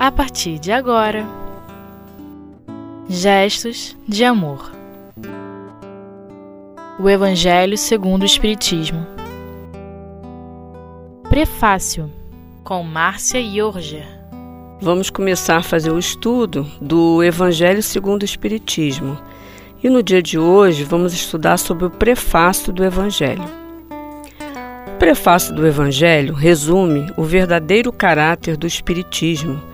[0.00, 1.26] a partir de agora.
[3.06, 4.72] Gestos de amor.
[6.98, 9.06] O Evangelho segundo o Espiritismo.
[11.28, 12.10] Prefácio
[12.64, 14.06] com Márcia Jorger.
[14.80, 19.18] Vamos começar a fazer o estudo do Evangelho segundo o Espiritismo.
[19.84, 23.44] E no dia de hoje vamos estudar sobre o prefácio do Evangelho.
[24.94, 29.68] O prefácio do Evangelho resume o verdadeiro caráter do Espiritismo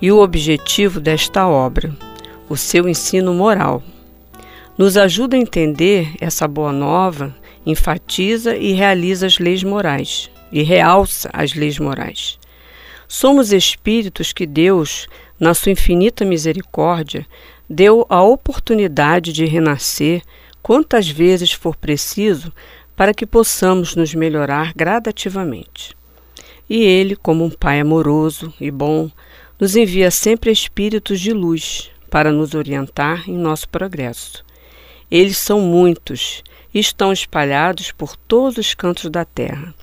[0.00, 1.94] e o objetivo desta obra,
[2.48, 3.82] o seu ensino moral.
[4.76, 7.34] Nos ajuda a entender essa boa nova,
[7.66, 12.38] enfatiza e realiza as leis morais e realça as leis morais.
[13.06, 15.06] Somos espíritos que Deus,
[15.40, 17.26] na sua infinita misericórdia,
[17.68, 20.22] deu a oportunidade de renascer
[20.62, 22.52] quantas vezes for preciso
[22.94, 25.96] para que possamos nos melhorar gradativamente.
[26.68, 29.10] E Ele, como um Pai amoroso e bom,
[29.60, 34.44] nos envia sempre espíritos de luz para nos orientar em nosso progresso.
[35.10, 39.74] Eles são muitos e estão espalhados por todos os cantos da Terra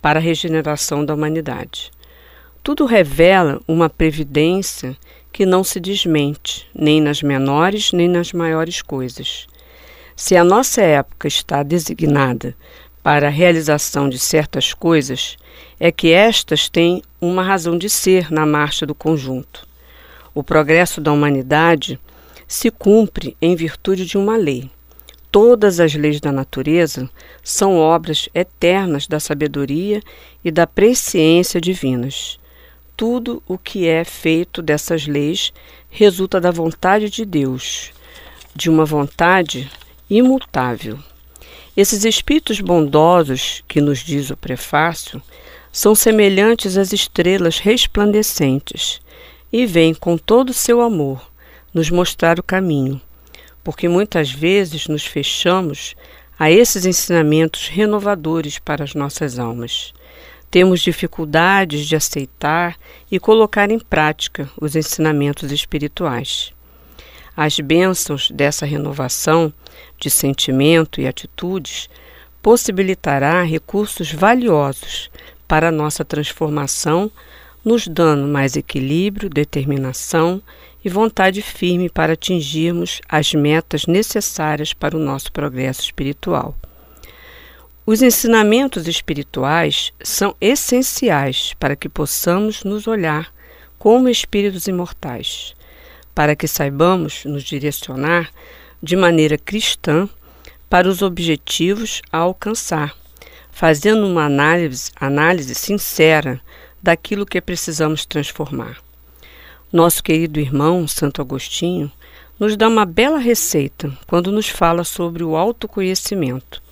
[0.00, 1.90] para a regeneração da humanidade.
[2.62, 4.96] Tudo revela uma previdência
[5.32, 9.46] que não se desmente, nem nas menores nem nas maiores coisas.
[10.16, 12.54] Se a nossa época está designada
[13.02, 15.36] para a realização de certas coisas,
[15.80, 19.66] é que estas têm uma razão de ser na marcha do conjunto.
[20.34, 21.98] O progresso da humanidade
[22.46, 24.70] se cumpre em virtude de uma lei.
[25.30, 27.08] Todas as leis da natureza
[27.42, 30.02] são obras eternas da sabedoria
[30.44, 32.38] e da presciência divinas.
[32.96, 35.52] Tudo o que é feito dessas leis
[35.88, 37.90] resulta da vontade de Deus,
[38.54, 39.70] de uma vontade
[40.08, 40.98] imutável.
[41.74, 45.22] Esses espíritos bondosos, que nos diz o prefácio,
[45.72, 49.00] são semelhantes às estrelas resplandecentes
[49.50, 51.26] e vêm com todo o seu amor
[51.72, 53.00] nos mostrar o caminho,
[53.64, 55.96] porque muitas vezes nos fechamos
[56.38, 59.94] a esses ensinamentos renovadores para as nossas almas.
[60.50, 62.76] Temos dificuldades de aceitar
[63.10, 66.52] e colocar em prática os ensinamentos espirituais.
[67.36, 69.52] As bênçãos dessa renovação
[69.98, 71.88] de sentimento e atitudes
[72.42, 75.10] possibilitará recursos valiosos
[75.48, 77.10] para a nossa transformação,
[77.64, 80.42] nos dando mais equilíbrio, determinação
[80.84, 86.54] e vontade firme para atingirmos as metas necessárias para o nosso progresso espiritual.
[87.86, 93.32] Os ensinamentos espirituais são essenciais para que possamos nos olhar
[93.78, 95.54] como espíritos imortais
[96.14, 98.30] para que saibamos nos direcionar
[98.82, 100.08] de maneira cristã
[100.68, 102.94] para os objetivos a alcançar,
[103.50, 106.40] fazendo uma análise, análise sincera
[106.82, 108.78] daquilo que precisamos transformar.
[109.72, 111.90] Nosso querido irmão Santo Agostinho
[112.38, 116.62] nos dá uma bela receita quando nos fala sobre o autoconhecimento.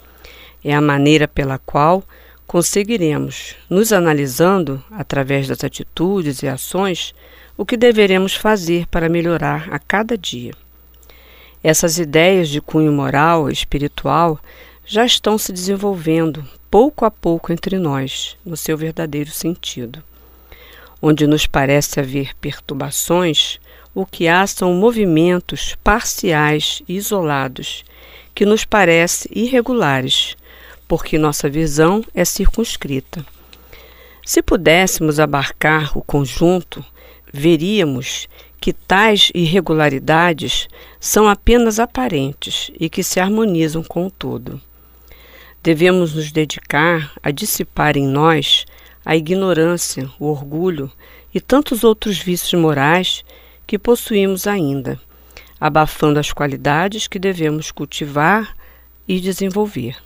[0.64, 2.02] É a maneira pela qual
[2.46, 7.14] conseguiremos, nos analisando através das atitudes e ações,
[7.60, 10.54] o que deveremos fazer para melhorar a cada dia.
[11.62, 14.40] Essas ideias de cunho moral e espiritual
[14.82, 20.02] já estão se desenvolvendo pouco a pouco entre nós, no seu verdadeiro sentido.
[21.02, 23.60] Onde nos parece haver perturbações,
[23.94, 27.84] o que há são movimentos parciais e isolados,
[28.34, 30.34] que nos parecem irregulares,
[30.88, 33.22] porque nossa visão é circunscrita.
[34.24, 36.82] Se pudéssemos abarcar o conjunto,
[37.32, 38.28] veríamos
[38.60, 40.68] que tais irregularidades
[40.98, 44.60] são apenas aparentes e que se harmonizam com o todo.
[45.62, 48.64] Devemos nos dedicar a dissipar em nós
[49.04, 50.90] a ignorância, o orgulho
[51.34, 53.24] e tantos outros vícios morais
[53.66, 55.00] que possuímos ainda,
[55.58, 58.56] abafando as qualidades que devemos cultivar
[59.06, 59.96] e desenvolver.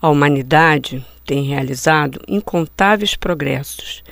[0.00, 4.02] A humanidade tem realizado incontáveis progressos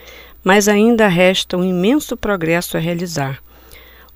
[0.43, 3.43] mas ainda resta um imenso progresso a realizar,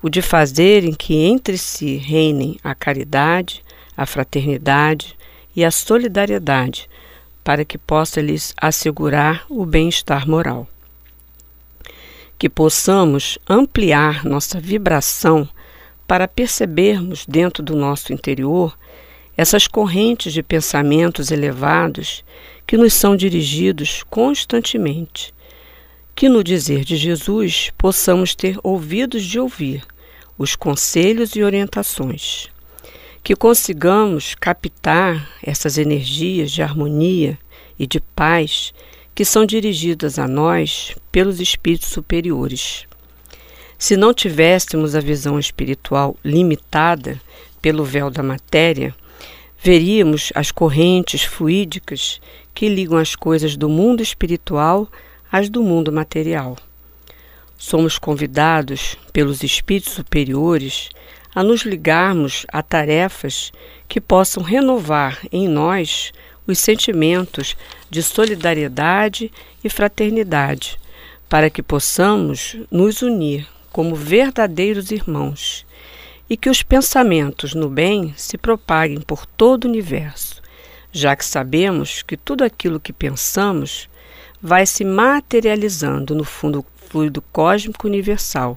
[0.01, 3.63] o de fazerem que entre si reinem a caridade,
[3.95, 5.15] a fraternidade
[5.55, 6.89] e a solidariedade,
[7.43, 10.67] para que possa lhes assegurar o bem-estar moral.
[12.37, 15.47] Que possamos ampliar nossa vibração
[16.07, 18.77] para percebermos dentro do nosso interior
[19.37, 22.23] essas correntes de pensamentos elevados
[22.65, 25.34] que nos são dirigidos constantemente
[26.15, 29.83] que no dizer de Jesus possamos ter ouvidos de ouvir
[30.37, 32.47] os conselhos e orientações,
[33.21, 37.37] que consigamos captar essas energias de harmonia
[37.77, 38.73] e de paz
[39.13, 42.85] que são dirigidas a nós pelos espíritos superiores.
[43.77, 47.19] Se não tivéssemos a visão espiritual limitada
[47.61, 48.95] pelo véu da matéria,
[49.61, 52.21] veríamos as correntes fluídicas
[52.53, 54.89] que ligam as coisas do mundo espiritual
[55.35, 56.55] às do mundo material.
[57.57, 60.89] Somos convidados pelos espíritos superiores
[61.33, 63.51] a nos ligarmos a tarefas
[63.85, 66.13] que possam renovar em nós
[66.47, 67.57] os sentimentos
[67.89, 69.29] de solidariedade
[69.61, 70.79] e fraternidade,
[71.27, 75.65] para que possamos nos unir como verdadeiros irmãos
[76.29, 80.41] e que os pensamentos no bem se propaguem por todo o universo,
[80.93, 83.89] já que sabemos que tudo aquilo que pensamos
[84.45, 88.55] vai se materializando no fundo fluido cósmico universal.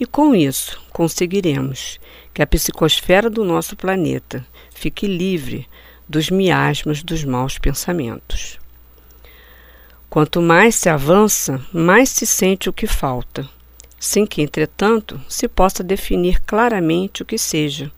[0.00, 2.00] E com isso conseguiremos
[2.32, 5.68] que a psicosfera do nosso planeta fique livre
[6.08, 8.58] dos miasmas dos maus pensamentos.
[10.08, 13.46] Quanto mais se avança, mais se sente o que falta,
[13.98, 17.92] sem que, entretanto, se possa definir claramente o que seja.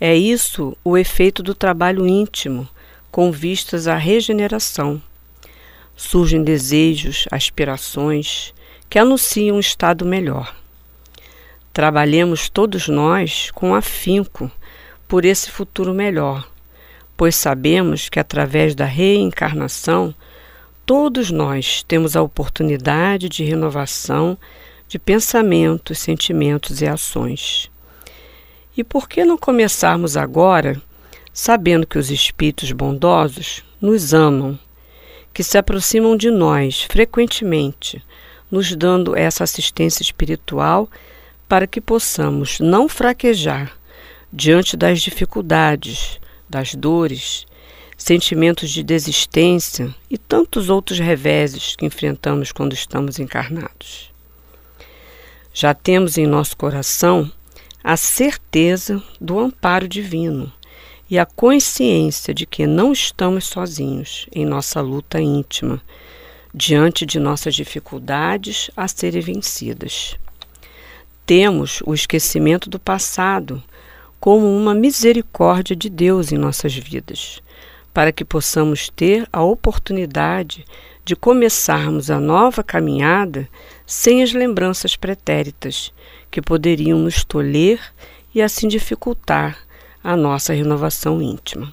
[0.00, 2.68] É isso o efeito do trabalho íntimo,
[3.12, 5.00] com vistas à regeneração.
[6.04, 8.52] Surgem desejos, aspirações
[8.90, 10.52] que anunciam um estado melhor.
[11.72, 14.50] Trabalhemos todos nós com afinco
[15.06, 16.46] por esse futuro melhor,
[17.16, 20.12] pois sabemos que através da reencarnação
[20.84, 24.36] todos nós temos a oportunidade de renovação
[24.88, 27.70] de pensamentos, sentimentos e ações.
[28.76, 30.82] E por que não começarmos agora,
[31.32, 34.58] sabendo que os espíritos bondosos nos amam,
[35.32, 38.04] que se aproximam de nós frequentemente,
[38.50, 40.88] nos dando essa assistência espiritual
[41.48, 43.72] para que possamos não fraquejar
[44.32, 47.46] diante das dificuldades, das dores,
[47.96, 54.10] sentimentos de desistência e tantos outros reveses que enfrentamos quando estamos encarnados.
[55.54, 57.30] Já temos em nosso coração
[57.84, 60.52] a certeza do amparo divino
[61.12, 65.78] e a consciência de que não estamos sozinhos em nossa luta íntima,
[66.54, 70.16] diante de nossas dificuldades a serem vencidas.
[71.26, 73.62] Temos o esquecimento do passado
[74.18, 77.42] como uma misericórdia de Deus em nossas vidas,
[77.92, 80.64] para que possamos ter a oportunidade
[81.04, 83.46] de começarmos a nova caminhada
[83.84, 85.92] sem as lembranças pretéritas
[86.30, 87.78] que poderiam nos tolher
[88.34, 89.58] e assim dificultar
[90.02, 91.72] a nossa renovação íntima.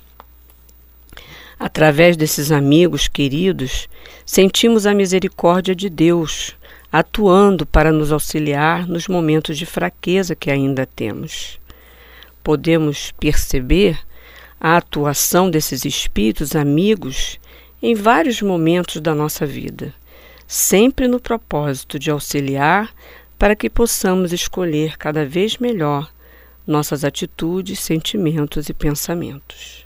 [1.60, 3.90] Através desses amigos queridos,
[4.26, 6.56] sentimos a misericórdia de Deus
[6.92, 11.60] atuando para nos auxiliar nos momentos de fraqueza que ainda temos.
[12.44, 14.00] Podemos perceber
[14.60, 17.40] a atuação desses espíritos amigos
[17.82, 19.94] em vários momentos da nossa vida,
[20.48, 22.94] sempre no propósito de auxiliar
[23.38, 26.12] para que possamos escolher cada vez melhor
[26.70, 29.86] nossas atitudes, sentimentos e pensamentos.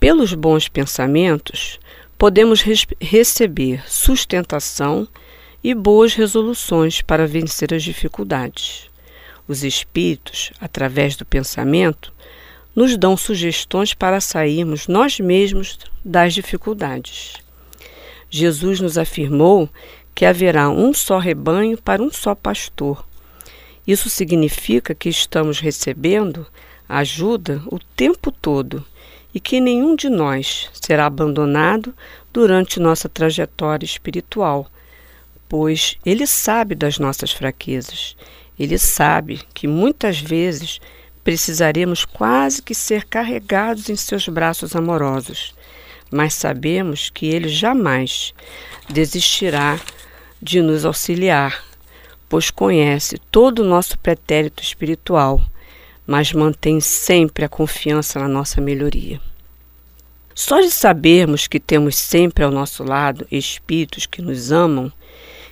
[0.00, 1.78] Pelos bons pensamentos,
[2.16, 2.62] podemos
[3.00, 5.06] receber sustentação
[5.62, 8.88] e boas resoluções para vencer as dificuldades.
[9.48, 12.12] Os espíritos, através do pensamento,
[12.74, 17.34] nos dão sugestões para sairmos nós mesmos das dificuldades.
[18.28, 19.68] Jesus nos afirmou
[20.14, 23.06] que haverá um só rebanho para um só pastor.
[23.86, 26.46] Isso significa que estamos recebendo
[26.88, 28.84] ajuda o tempo todo
[29.34, 31.94] e que nenhum de nós será abandonado
[32.32, 34.66] durante nossa trajetória espiritual,
[35.48, 38.16] pois Ele sabe das nossas fraquezas.
[38.58, 40.80] Ele sabe que muitas vezes
[41.26, 45.54] precisaremos quase que ser carregados em seus braços amorosos,
[46.08, 48.32] mas sabemos que ele jamais
[48.88, 49.80] desistirá
[50.40, 51.64] de nos auxiliar,
[52.28, 55.40] pois conhece todo o nosso pretérito espiritual,
[56.06, 59.20] mas mantém sempre a confiança na nossa melhoria.
[60.34, 64.92] Só de sabermos que temos sempre ao nosso lado espíritos que nos amam,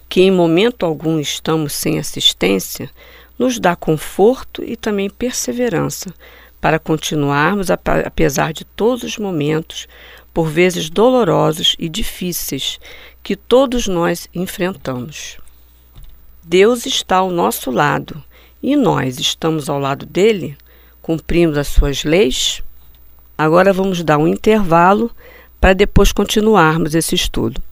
[0.08, 2.90] que em momento algum estamos sem assistência,
[3.38, 6.14] nos dá conforto e também perseverança
[6.60, 9.86] para continuarmos, apesar de todos os momentos,
[10.32, 12.78] por vezes dolorosos e difíceis,
[13.22, 15.38] que todos nós enfrentamos.
[16.46, 18.22] Deus está ao nosso lado
[18.62, 20.56] e nós estamos ao lado dele,
[21.00, 22.62] cumprimos as suas leis.
[23.36, 25.10] Agora vamos dar um intervalo
[25.58, 27.62] para depois continuarmos esse estudo.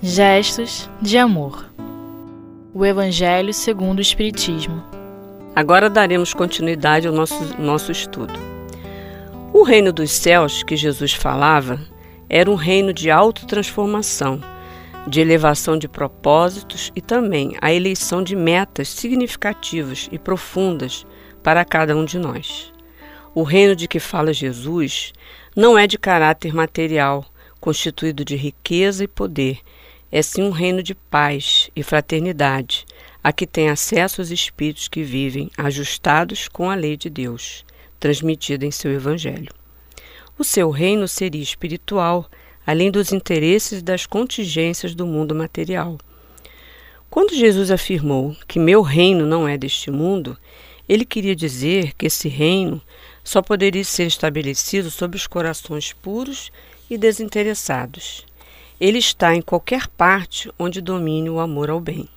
[0.00, 1.68] Gestos de amor.
[2.72, 4.84] O Evangelho segundo o Espiritismo.
[5.54, 8.51] Agora daremos continuidade ao nosso, nosso estudo.
[9.62, 11.80] O reino dos céus que Jesus falava
[12.28, 14.40] era um reino de autotransformação,
[15.06, 21.06] de elevação de propósitos e também a eleição de metas significativas e profundas
[21.44, 22.72] para cada um de nós.
[23.36, 25.12] O reino de que fala Jesus
[25.54, 27.24] não é de caráter material,
[27.60, 29.60] constituído de riqueza e poder,
[30.10, 32.84] é sim um reino de paz e fraternidade,
[33.22, 37.64] a que tem acesso os espíritos que vivem ajustados com a lei de Deus,
[38.02, 39.54] transmitida em seu Evangelho.
[40.36, 42.28] O seu reino seria espiritual,
[42.66, 45.96] além dos interesses e das contingências do mundo material.
[47.08, 50.36] Quando Jesus afirmou que meu reino não é deste mundo,
[50.88, 52.82] ele queria dizer que esse reino
[53.22, 56.50] só poderia ser estabelecido sob os corações puros
[56.90, 58.26] e desinteressados.
[58.80, 62.08] Ele está em qualquer parte onde domine o amor ao bem.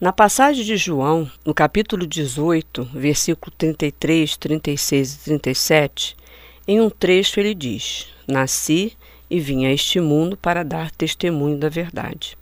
[0.00, 6.16] Na passagem de João, no capítulo 18, versículo 33, 36 e 37,
[6.66, 8.96] em um trecho ele diz: Nasci
[9.30, 12.36] e vim a este mundo para dar testemunho da verdade.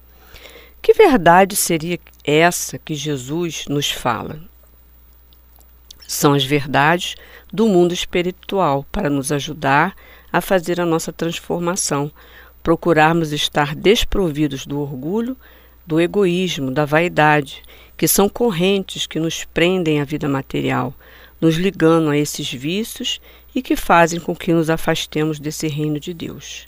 [0.81, 4.41] Que verdade seria essa que Jesus nos fala?
[6.09, 7.17] São as verdades
[7.53, 9.95] do mundo espiritual para nos ajudar
[10.33, 12.11] a fazer a nossa transformação,
[12.63, 15.37] procurarmos estar desprovidos do orgulho,
[15.87, 17.63] do egoísmo, da vaidade,
[17.97, 20.95] que são correntes que nos prendem à vida material,
[21.41, 23.21] nos ligando a esses vícios
[23.55, 26.67] e que fazem com que nos afastemos desse reino de Deus.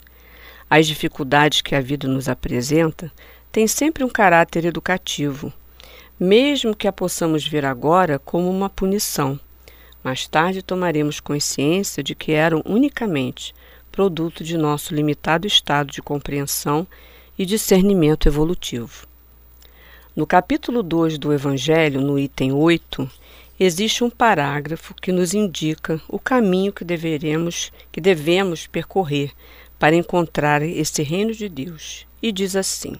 [0.69, 3.11] As dificuldades que a vida nos apresenta
[3.51, 5.51] têm sempre um caráter educativo,
[6.19, 9.39] mesmo que a possamos ver agora como uma punição.
[10.03, 13.53] Mais tarde tomaremos consciência de que eram unicamente
[13.91, 16.85] produto de nosso limitado estado de compreensão
[17.37, 19.07] e discernimento evolutivo.
[20.15, 23.09] No capítulo 2 do Evangelho, no item 8,
[23.59, 29.31] existe um parágrafo que nos indica o caminho que deveremos, que devemos percorrer
[29.77, 32.07] para encontrar esse reino de Deus.
[32.21, 32.95] E diz assim: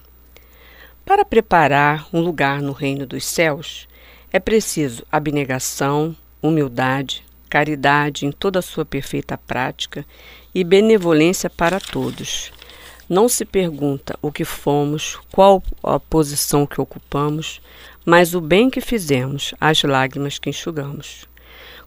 [1.05, 3.87] Para preparar um lugar no reino dos céus,
[4.31, 10.05] é preciso abnegação, humildade, caridade em toda a sua perfeita prática
[10.53, 12.51] e benevolência para todos.
[13.07, 17.61] Não se pergunta o que fomos, qual a posição que ocupamos,
[18.03, 21.25] mas o bem que fizemos, as lágrimas que enxugamos.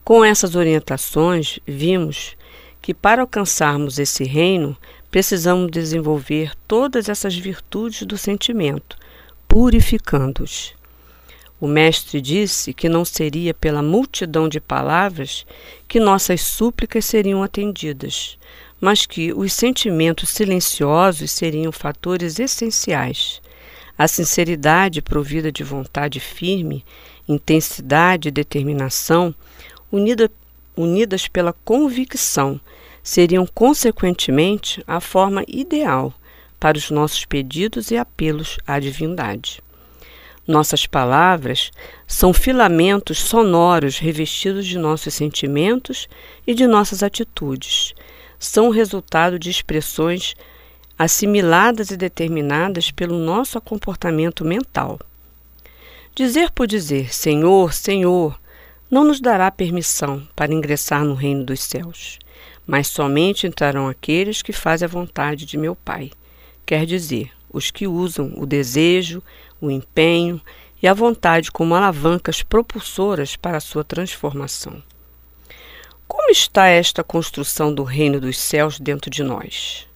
[0.05, 2.37] Com essas orientações, vimos
[2.81, 4.77] que para alcançarmos esse reino,
[5.11, 8.97] precisamos desenvolver todas essas virtudes do sentimento,
[9.49, 10.75] purificando-os.
[11.61, 15.45] O Mestre disse que não seria pela multidão de palavras
[15.89, 18.39] que nossas súplicas seriam atendidas,
[18.81, 23.41] mas que os sentimentos silenciosos seriam fatores essenciais
[23.99, 26.85] a sinceridade provida de vontade firme,
[27.29, 29.35] intensidade e determinação,
[29.91, 30.31] unida,
[30.77, 32.61] unidas pela convicção,
[33.03, 36.15] seriam consequentemente a forma ideal
[36.61, 39.61] para os nossos pedidos e apelos à divindade.
[40.47, 41.73] Nossas palavras
[42.07, 46.09] são filamentos sonoros revestidos de nossos sentimentos
[46.47, 47.95] e de nossas atitudes.
[48.39, 50.35] São resultado de expressões
[50.99, 54.99] assimiladas e determinadas pelo nosso comportamento mental.
[56.15, 58.39] Dizer por dizer Senhor, Senhor,
[58.91, 62.19] não nos dará permissão para ingressar no reino dos céus,
[62.67, 66.11] mas somente entrarão aqueles que fazem a vontade de meu Pai,
[66.67, 69.23] quer dizer, os que usam o desejo,
[69.61, 70.41] o empenho
[70.83, 74.83] e a vontade como alavancas propulsoras para a sua transformação.
[76.09, 79.87] Como está esta construção do reino dos céus dentro de nós?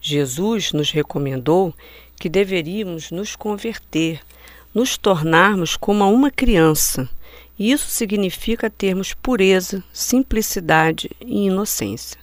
[0.00, 1.74] Jesus nos recomendou
[2.18, 4.20] que deveríamos nos converter,
[4.72, 7.06] nos tornarmos como uma criança.
[7.58, 12.18] Isso significa termos pureza, simplicidade e inocência.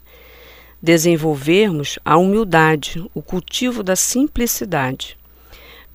[0.81, 5.15] Desenvolvermos a humildade, o cultivo da simplicidade.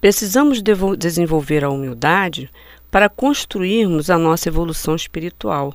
[0.01, 0.63] Precisamos
[0.97, 2.49] desenvolver a humildade
[2.93, 5.75] para construirmos a nossa evolução espiritual,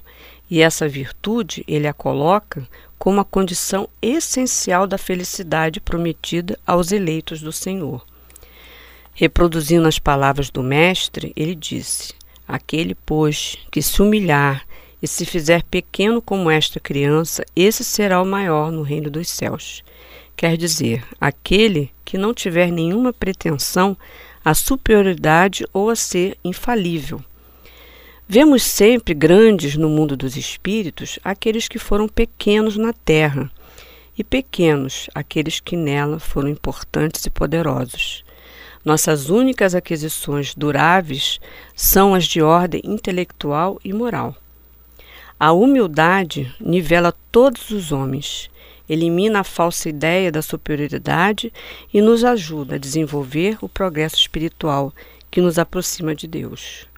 [0.49, 7.41] e essa virtude ele a coloca como a condição essencial da felicidade prometida aos eleitos
[7.41, 8.05] do Senhor.
[9.13, 12.13] Reproduzindo as palavras do Mestre, ele disse:
[12.47, 14.65] Aquele, pois, que se humilhar
[15.01, 19.83] e se fizer pequeno como esta criança, esse será o maior no reino dos céus.
[20.35, 23.97] Quer dizer, aquele que não tiver nenhuma pretensão
[24.43, 27.21] à superioridade ou a ser infalível,
[28.31, 33.51] Vemos sempre grandes no mundo dos espíritos aqueles que foram pequenos na terra,
[34.15, 38.23] e pequenos aqueles que nela foram importantes e poderosos.
[38.85, 41.39] Nossas únicas aquisições duráveis
[41.75, 44.35] são as de ordem intelectual e moral.
[45.39, 48.47] A humildade nivela todos os homens,
[48.87, 51.51] elimina a falsa ideia da superioridade
[51.91, 54.93] e nos ajuda a desenvolver o progresso espiritual
[55.31, 56.88] que nos aproxima de Deus.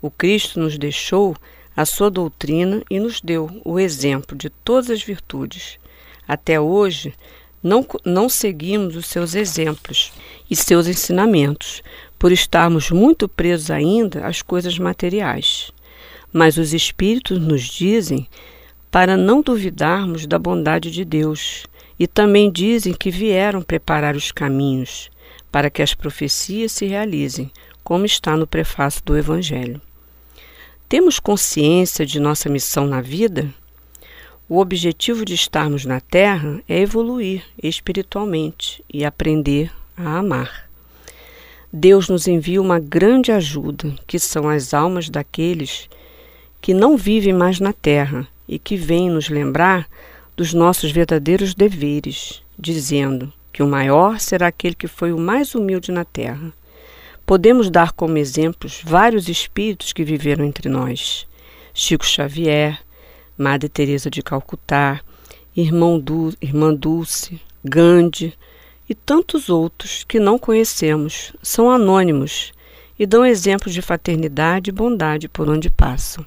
[0.00, 1.34] O Cristo nos deixou
[1.76, 5.78] a sua doutrina e nos deu o exemplo de todas as virtudes.
[6.26, 7.14] Até hoje,
[7.62, 10.12] não, não seguimos os seus exemplos
[10.50, 11.82] e seus ensinamentos,
[12.18, 15.72] por estarmos muito presos ainda às coisas materiais.
[16.32, 18.28] Mas os Espíritos nos dizem
[18.90, 21.66] para não duvidarmos da bondade de Deus,
[21.98, 25.10] e também dizem que vieram preparar os caminhos
[25.50, 27.50] para que as profecias se realizem,
[27.82, 29.80] como está no prefácio do Evangelho.
[30.88, 33.52] Temos consciência de nossa missão na vida?
[34.48, 40.66] O objetivo de estarmos na Terra é evoluir espiritualmente e aprender a amar.
[41.70, 45.90] Deus nos envia uma grande ajuda, que são as almas daqueles
[46.58, 49.86] que não vivem mais na Terra e que vêm nos lembrar
[50.34, 55.92] dos nossos verdadeiros deveres, dizendo que o maior será aquele que foi o mais humilde
[55.92, 56.50] na terra.
[57.28, 61.26] Podemos dar como exemplos vários espíritos que viveram entre nós:
[61.74, 62.80] Chico Xavier,
[63.36, 65.02] Madre Teresa de Calcutá,
[65.54, 68.32] Irmão du Irmã Dulce, Gandhi
[68.88, 72.54] e tantos outros que não conhecemos, são anônimos
[72.98, 76.24] e dão exemplos de fraternidade e bondade por onde passam.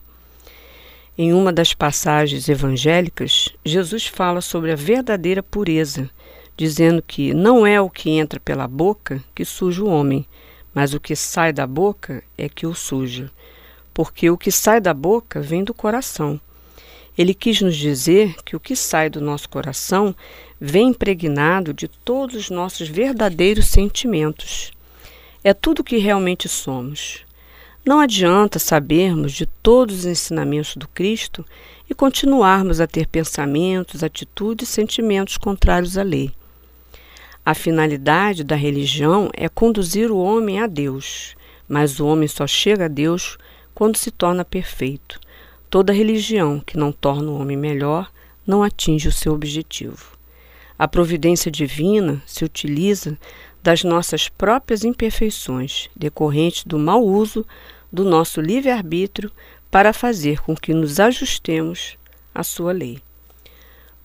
[1.17, 6.07] Em uma das passagens evangélicas, Jesus fala sobre a verdadeira pureza,
[6.55, 10.27] dizendo que não é o que entra pela boca que suja o homem,
[10.73, 13.29] mas o que sai da boca é que o suja.
[13.93, 16.39] Porque o que sai da boca vem do coração.
[17.17, 20.15] Ele quis nos dizer que o que sai do nosso coração
[20.59, 24.71] vem impregnado de todos os nossos verdadeiros sentimentos.
[25.43, 27.25] É tudo o que realmente somos.
[27.85, 31.45] Não adianta sabermos de todos os ensinamentos do Cristo
[31.89, 36.31] e continuarmos a ter pensamentos, atitudes e sentimentos contrários à lei.
[37.43, 41.35] A finalidade da religião é conduzir o homem a Deus,
[41.67, 43.35] mas o homem só chega a Deus
[43.73, 45.19] quando se torna perfeito.
[45.67, 48.11] Toda religião que não torna o homem melhor
[48.45, 50.15] não atinge o seu objetivo.
[50.77, 53.17] A providência divina se utiliza
[53.63, 57.43] das nossas próprias imperfeições, decorrentes do mau uso
[57.91, 59.31] do nosso livre-arbítrio,
[59.71, 61.97] para fazer com que nos ajustemos
[62.35, 62.99] à sua lei.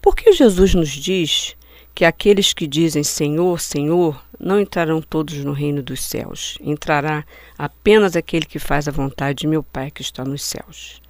[0.01, 1.55] Por que Jesus nos diz
[1.97, 6.59] que aqueles que dizem Senhor, Senhor, não entrarão todos no reino dos céus?
[6.61, 7.25] Entrará
[7.57, 11.01] apenas aquele que faz a vontade de meu Pai que está nos céus.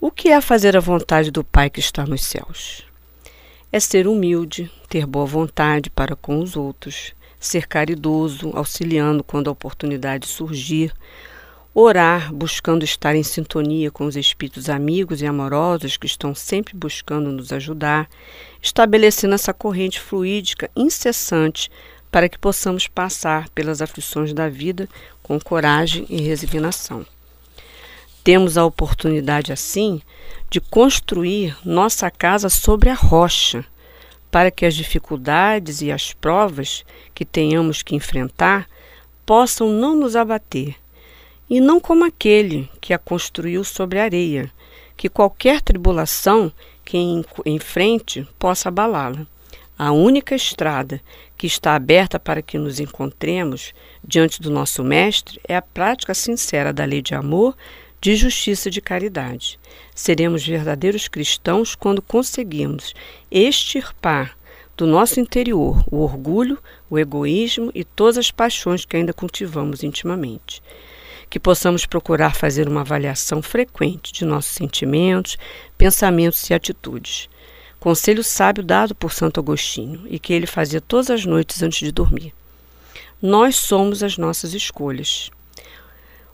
[0.00, 2.86] O que é fazer a vontade do Pai que está nos céus?
[3.70, 9.52] É ser humilde, ter boa vontade para com os outros, ser caridoso, auxiliando quando a
[9.52, 10.90] oportunidade surgir,
[11.74, 17.32] orar buscando estar em sintonia com os espíritos amigos e amorosos que estão sempre buscando
[17.32, 18.08] nos ajudar,
[18.60, 21.70] estabelecendo essa corrente fluídica incessante
[22.10, 24.86] para que possamos passar pelas aflições da vida
[25.22, 27.06] com coragem e resignação.
[28.22, 30.00] Temos a oportunidade, assim,
[30.50, 33.64] de construir nossa casa sobre a rocha,
[34.30, 38.68] para que as dificuldades e as provas que tenhamos que enfrentar
[39.26, 40.76] possam não nos abater,
[41.52, 44.50] e não como aquele que a construiu sobre a areia,
[44.96, 46.50] que qualquer tribulação
[46.82, 49.26] que em, em frente possa abalá-la.
[49.78, 50.98] A única estrada
[51.36, 56.72] que está aberta para que nos encontremos diante do nosso Mestre é a prática sincera
[56.72, 57.54] da lei de amor,
[58.00, 59.60] de justiça e de caridade.
[59.94, 62.94] Seremos verdadeiros cristãos quando conseguimos
[63.30, 64.38] extirpar
[64.74, 70.62] do nosso interior o orgulho, o egoísmo e todas as paixões que ainda cultivamos intimamente.
[71.32, 75.38] Que possamos procurar fazer uma avaliação frequente de nossos sentimentos,
[75.78, 77.26] pensamentos e atitudes.
[77.80, 81.90] Conselho sábio dado por Santo Agostinho e que ele fazia todas as noites antes de
[81.90, 82.34] dormir.
[83.22, 85.30] Nós somos as nossas escolhas.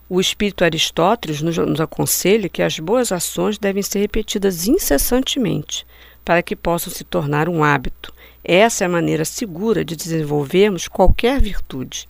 [0.09, 5.87] O espírito Aristóteles nos, aconselha que as boas ações devem ser repetidas incessantemente
[6.29, 8.13] para que possam se tornar um hábito.
[8.45, 12.07] Essa é a maneira segura de desenvolvermos qualquer virtude.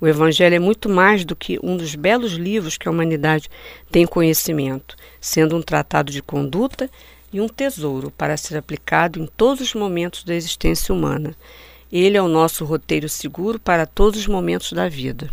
[0.00, 3.50] O Evangelho é muito mais do que um dos belos livros que a humanidade
[3.90, 6.88] tem conhecimento, sendo um tratado de conduta
[7.32, 11.34] e um tesouro para ser aplicado em todos os momentos da existência humana.
[11.90, 15.28] Ele é o nosso roteiro seguro para todos os momentos da vida.